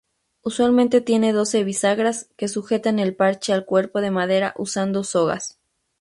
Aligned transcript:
Usualmente 0.41 0.99
tiene 1.01 1.31
doce 1.31 1.63
bisagras 1.63 2.27
que 2.35 2.47
sujetan 2.47 2.97
el 2.97 3.15
parche 3.15 3.53
al 3.53 3.65
cuerpo 3.67 4.01
de 4.01 4.09
madera 4.09 4.55
usando 4.57 5.03
sogas. 5.03 5.59